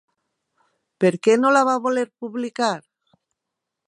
Per 1.03 1.11
què 1.27 1.35
no 1.41 1.51
la 1.55 1.61
va 1.69 1.75
voler 1.83 2.05
publicar? 2.23 2.71